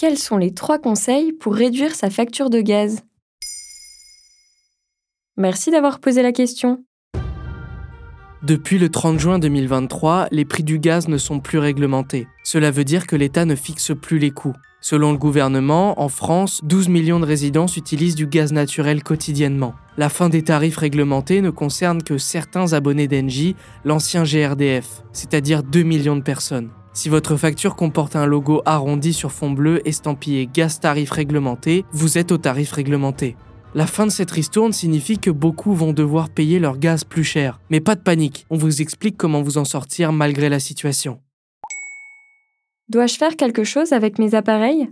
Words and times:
Quels 0.00 0.16
sont 0.16 0.38
les 0.38 0.54
trois 0.54 0.78
conseils 0.78 1.34
pour 1.34 1.54
réduire 1.54 1.94
sa 1.94 2.08
facture 2.08 2.48
de 2.48 2.62
gaz? 2.62 3.02
Merci 5.36 5.70
d'avoir 5.70 6.00
posé 6.00 6.22
la 6.22 6.32
question. 6.32 6.82
Depuis 8.42 8.78
le 8.78 8.88
30 8.88 9.20
juin 9.20 9.38
2023, 9.38 10.28
les 10.30 10.46
prix 10.46 10.62
du 10.62 10.78
gaz 10.78 11.06
ne 11.08 11.18
sont 11.18 11.40
plus 11.40 11.58
réglementés. 11.58 12.26
Cela 12.44 12.70
veut 12.70 12.84
dire 12.84 13.06
que 13.06 13.14
l'État 13.14 13.44
ne 13.44 13.54
fixe 13.54 13.92
plus 13.94 14.18
les 14.18 14.30
coûts. 14.30 14.56
Selon 14.80 15.12
le 15.12 15.18
gouvernement, 15.18 16.00
en 16.00 16.08
France, 16.08 16.62
12 16.62 16.88
millions 16.88 17.20
de 17.20 17.26
résidences 17.26 17.76
utilisent 17.76 18.14
du 18.14 18.26
gaz 18.26 18.54
naturel 18.54 19.02
quotidiennement. 19.02 19.74
La 19.98 20.08
fin 20.08 20.30
des 20.30 20.42
tarifs 20.42 20.78
réglementés 20.78 21.42
ne 21.42 21.50
concerne 21.50 22.02
que 22.02 22.16
certains 22.16 22.72
abonnés 22.72 23.06
d'Engie, 23.06 23.54
l'ancien 23.84 24.22
GRDF, 24.22 25.02
c'est-à-dire 25.12 25.62
2 25.62 25.82
millions 25.82 26.16
de 26.16 26.22
personnes. 26.22 26.70
Si 26.92 27.08
votre 27.08 27.36
facture 27.36 27.76
comporte 27.76 28.16
un 28.16 28.26
logo 28.26 28.62
arrondi 28.66 29.12
sur 29.12 29.30
fond 29.30 29.50
bleu 29.50 29.86
estampillé 29.86 30.48
gaz 30.52 30.80
tarif 30.80 31.12
réglementé, 31.12 31.84
vous 31.92 32.18
êtes 32.18 32.32
au 32.32 32.38
tarif 32.38 32.72
réglementé. 32.72 33.36
La 33.74 33.86
fin 33.86 34.06
de 34.06 34.10
cette 34.10 34.32
ristourne 34.32 34.72
signifie 34.72 35.18
que 35.18 35.30
beaucoup 35.30 35.72
vont 35.72 35.92
devoir 35.92 36.28
payer 36.28 36.58
leur 36.58 36.78
gaz 36.78 37.04
plus 37.04 37.22
cher. 37.22 37.60
Mais 37.70 37.80
pas 37.80 37.94
de 37.94 38.00
panique, 38.00 38.44
on 38.50 38.56
vous 38.56 38.82
explique 38.82 39.16
comment 39.16 39.42
vous 39.42 39.58
en 39.58 39.64
sortir 39.64 40.12
malgré 40.12 40.48
la 40.48 40.58
situation. 40.58 41.20
Dois-je 42.88 43.16
faire 43.16 43.36
quelque 43.36 43.62
chose 43.62 43.92
avec 43.92 44.18
mes 44.18 44.34
appareils? 44.34 44.88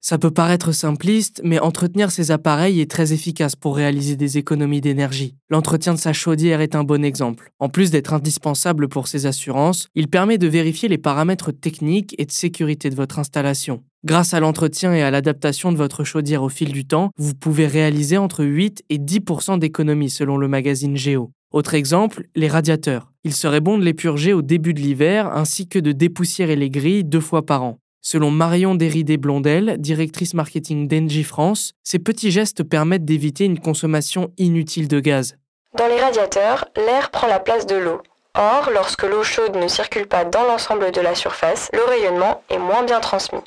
Ça 0.00 0.16
peut 0.16 0.30
paraître 0.30 0.72
simpliste, 0.72 1.40
mais 1.44 1.58
entretenir 1.58 2.10
ces 2.10 2.30
appareils 2.30 2.80
est 2.80 2.90
très 2.90 3.12
efficace 3.12 3.56
pour 3.56 3.76
réaliser 3.76 4.16
des 4.16 4.38
économies 4.38 4.80
d'énergie. 4.80 5.34
L'entretien 5.50 5.92
de 5.92 5.98
sa 5.98 6.12
chaudière 6.12 6.60
est 6.60 6.76
un 6.76 6.84
bon 6.84 7.04
exemple. 7.04 7.50
En 7.58 7.68
plus 7.68 7.90
d'être 7.90 8.14
indispensable 8.14 8.88
pour 8.88 9.08
ses 9.08 9.26
assurances, 9.26 9.88
il 9.94 10.08
permet 10.08 10.38
de 10.38 10.46
vérifier 10.46 10.88
les 10.88 10.98
paramètres 10.98 11.50
techniques 11.50 12.14
et 12.18 12.26
de 12.26 12.32
sécurité 12.32 12.90
de 12.90 12.94
votre 12.94 13.18
installation. 13.18 13.82
Grâce 14.04 14.32
à 14.32 14.40
l'entretien 14.40 14.94
et 14.94 15.02
à 15.02 15.10
l'adaptation 15.10 15.72
de 15.72 15.76
votre 15.76 16.04
chaudière 16.04 16.44
au 16.44 16.48
fil 16.48 16.70
du 16.70 16.86
temps, 16.86 17.10
vous 17.16 17.34
pouvez 17.34 17.66
réaliser 17.66 18.16
entre 18.16 18.44
8 18.44 18.84
et 18.90 18.98
10% 18.98 19.58
d'économies 19.58 20.10
selon 20.10 20.36
le 20.36 20.46
magazine 20.46 20.96
Géo. 20.96 21.32
Autre 21.50 21.74
exemple, 21.74 22.28
les 22.36 22.46
radiateurs. 22.46 23.10
Il 23.24 23.34
serait 23.34 23.60
bon 23.60 23.76
de 23.76 23.84
les 23.84 23.94
purger 23.94 24.32
au 24.32 24.42
début 24.42 24.74
de 24.74 24.80
l'hiver 24.80 25.26
ainsi 25.34 25.66
que 25.66 25.78
de 25.80 25.90
dépoussiérer 25.90 26.54
les 26.54 26.70
grilles 26.70 27.04
deux 27.04 27.20
fois 27.20 27.44
par 27.44 27.64
an. 27.64 27.78
Selon 28.00 28.30
Marion 28.30 28.74
Déridé-Blondel, 28.74 29.76
directrice 29.78 30.34
marketing 30.34 30.88
d'Engie 30.88 31.24
France, 31.24 31.72
ces 31.82 31.98
petits 31.98 32.30
gestes 32.30 32.62
permettent 32.62 33.04
d'éviter 33.04 33.44
une 33.44 33.58
consommation 33.58 34.32
inutile 34.38 34.88
de 34.88 35.00
gaz. 35.00 35.36
Dans 35.76 35.88
les 35.88 36.00
radiateurs, 36.00 36.66
l'air 36.76 37.10
prend 37.10 37.26
la 37.26 37.40
place 37.40 37.66
de 37.66 37.76
l'eau. 37.76 38.00
Or, 38.34 38.70
lorsque 38.72 39.02
l'eau 39.02 39.24
chaude 39.24 39.56
ne 39.56 39.68
circule 39.68 40.06
pas 40.06 40.24
dans 40.24 40.44
l'ensemble 40.44 40.92
de 40.92 41.00
la 41.00 41.14
surface, 41.14 41.68
le 41.72 41.84
rayonnement 41.88 42.42
est 42.50 42.58
moins 42.58 42.84
bien 42.84 43.00
transmis. 43.00 43.40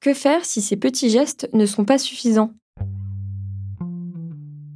Que 0.00 0.14
faire 0.14 0.44
si 0.44 0.60
ces 0.60 0.76
petits 0.76 1.10
gestes 1.10 1.48
ne 1.52 1.66
sont 1.66 1.84
pas 1.84 1.98
suffisants? 1.98 2.52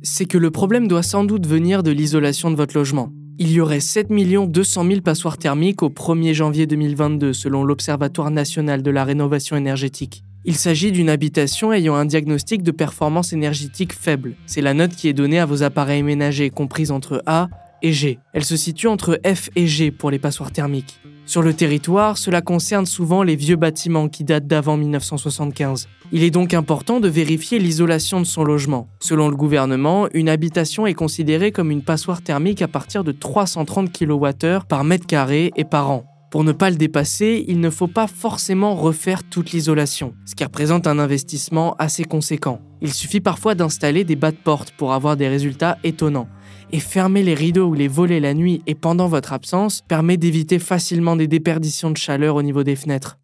C'est 0.03 0.25
que 0.25 0.39
le 0.39 0.51
problème 0.51 0.89
doit 0.89 1.03
sans 1.05 1.23
doute 1.23 1.47
venir 1.47 1.83
de 1.83 1.93
l'isolation 1.93 2.51
de 2.51 2.57
votre 2.57 2.77
logement. 2.77 3.13
Il 3.45 3.51
y 3.51 3.61
aurait 3.61 3.81
7 3.81 4.07
200 4.09 4.87
000 4.87 5.01
passoires 5.01 5.37
thermiques 5.37 5.83
au 5.83 5.89
1er 5.89 6.33
janvier 6.33 6.69
2022 6.69 7.33
selon 7.33 7.65
l'Observatoire 7.65 8.31
national 8.31 8.85
de 8.85 8.91
la 8.93 9.05
rénovation 9.05 9.57
énergétique. 9.57 10.23
Il 10.45 10.55
s'agit 10.55 10.93
d'une 10.93 11.11
habitation 11.11 11.73
ayant 11.73 11.97
un 11.97 12.05
diagnostic 12.05 12.63
de 12.63 12.71
performance 12.71 13.33
énergétique 13.33 13.95
faible. 13.95 14.37
C'est 14.47 14.61
la 14.61 14.75
note 14.75 14.95
qui 14.95 15.09
est 15.09 15.13
donnée 15.13 15.41
à 15.41 15.47
vos 15.47 15.65
appareils 15.65 16.05
ménagers 16.05 16.51
comprise 16.51 16.93
entre 16.93 17.21
A 17.27 17.49
et 17.83 17.93
G. 17.93 18.21
Elle 18.33 18.45
se 18.45 18.57
situe 18.57 18.87
entre 18.87 19.19
F 19.27 19.51
et 19.57 19.67
G 19.67 19.91
pour 19.91 20.13
les 20.13 20.21
passoires 20.21 20.53
thermiques. 20.53 21.01
Sur 21.25 21.43
le 21.43 21.55
territoire, 21.55 22.19
cela 22.19 22.43
concerne 22.43 22.85
souvent 22.85 23.23
les 23.23 23.37
vieux 23.37 23.57
bâtiments 23.57 24.09
qui 24.09 24.25
datent 24.25 24.47
d'avant 24.47 24.77
1975. 24.77 25.89
Il 26.11 26.25
est 26.25 26.31
donc 26.31 26.53
important 26.53 27.01
de 27.01 27.09
vérifier 27.09 27.59
l'isolation 27.59 28.21
de 28.21 28.27
son 28.27 28.45
logement. 28.45 28.89
Selon 29.01 29.29
le 29.29 29.37
gouvernement, 29.37 30.09
une 30.13 30.29
habitation 30.29 30.87
est 30.87 30.95
considérée 30.95 31.53
comme 31.53 31.71
une 31.71 31.83
passoire 31.83 32.23
thermique 32.23 32.61
à 32.61 32.69
partir 32.69 33.05
de 33.05 33.13
330 33.13 33.91
kWh 33.93 34.67
par 34.69 34.85
mètre 34.85 35.07
carré 35.07 35.53
et 35.57 35.65
par 35.65 35.91
an. 35.91 36.12
Pour 36.33 36.45
ne 36.45 36.53
pas 36.53 36.71
le 36.71 36.77
dépasser, 36.77 37.45
il 37.47 37.61
ne 37.61 37.69
faut 37.69 37.89
pas 37.89 38.07
forcément 38.07 38.75
refaire 38.75 39.23
toute 39.23 39.53
l'isolation, 39.53 40.15
ce 40.25 40.35
qui 40.35 40.43
représente 40.43 40.87
un 40.87 40.99
investissement 40.99 41.75
assez 41.79 42.05
conséquent. 42.05 42.63
Il 42.81 42.91
suffit 42.95 43.21
parfois 43.21 43.55
d'installer 43.55 44.03
des 44.05 44.17
bas 44.17 44.31
de 44.31 44.39
porte 44.39 44.71
pour 44.71 44.95
avoir 44.95 45.19
des 45.19 45.29
résultats 45.29 45.77
étonnants 45.85 46.31
et 46.71 46.81
fermer 46.81 47.23
les 47.23 47.35
rideaux 47.35 47.67
ou 47.67 47.75
les 47.75 47.87
volets 47.87 48.19
la 48.19 48.33
nuit 48.33 48.63
et 48.67 48.75
pendant 48.75 49.09
votre 49.09 49.35
absence 49.35 49.83
permet 49.87 50.17
d'éviter 50.17 50.59
facilement 50.59 51.17
des 51.17 51.29
déperditions 51.29 51.91
de 51.91 51.99
chaleur 51.99 52.37
au 52.37 52.43
niveau 52.43 52.63
des 52.63 52.77
fenêtres. 52.77 53.19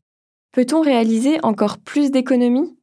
Peut-on 0.52 0.82
réaliser 0.82 1.38
encore 1.42 1.78
plus 1.78 2.10
d'économies? 2.10 2.76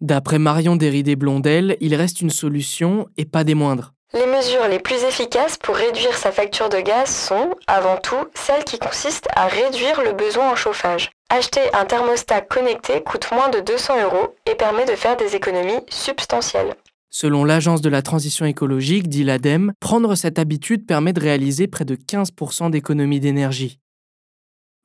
D'après 0.00 0.38
Marion 0.38 0.76
Déridé-Blondel, 0.76 1.76
il 1.80 1.94
reste 1.94 2.22
une 2.22 2.30
solution 2.30 3.08
et 3.18 3.26
pas 3.26 3.44
des 3.44 3.54
moindres. 3.54 3.92
Les 4.16 4.24
mesures 4.24 4.66
les 4.70 4.78
plus 4.78 5.04
efficaces 5.04 5.58
pour 5.58 5.76
réduire 5.76 6.16
sa 6.16 6.32
facture 6.32 6.70
de 6.70 6.80
gaz 6.80 7.14
sont, 7.14 7.50
avant 7.66 7.98
tout, 7.98 8.16
celles 8.34 8.64
qui 8.64 8.78
consistent 8.78 9.28
à 9.36 9.46
réduire 9.46 10.00
le 10.02 10.14
besoin 10.14 10.52
en 10.52 10.56
chauffage. 10.56 11.10
Acheter 11.28 11.60
un 11.74 11.84
thermostat 11.84 12.40
connecté 12.40 13.02
coûte 13.02 13.28
moins 13.30 13.50
de 13.50 13.60
200 13.60 14.04
euros 14.04 14.34
et 14.50 14.54
permet 14.54 14.86
de 14.86 14.96
faire 14.96 15.18
des 15.18 15.36
économies 15.36 15.84
substantielles. 15.90 16.74
Selon 17.10 17.44
l'Agence 17.44 17.82
de 17.82 17.90
la 17.90 18.00
transition 18.00 18.46
écologique, 18.46 19.08
dit 19.08 19.22
l'ADEME, 19.22 19.74
prendre 19.80 20.14
cette 20.14 20.38
habitude 20.38 20.86
permet 20.86 21.12
de 21.12 21.20
réaliser 21.20 21.66
près 21.66 21.84
de 21.84 21.94
15% 21.94 22.70
d'économie 22.70 23.20
d'énergie. 23.20 23.80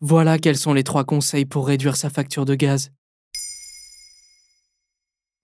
Voilà 0.02 0.40
quels 0.40 0.58
sont 0.58 0.74
les 0.74 0.84
trois 0.84 1.06
conseils 1.06 1.46
pour 1.46 1.68
réduire 1.68 1.96
sa 1.96 2.10
facture 2.10 2.44
de 2.44 2.56
gaz. 2.56 2.92